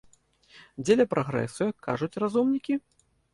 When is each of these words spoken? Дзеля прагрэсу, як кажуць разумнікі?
Дзеля 0.85 1.05
прагрэсу, 1.11 1.61
як 1.71 1.77
кажуць 1.89 2.19
разумнікі? 2.25 2.79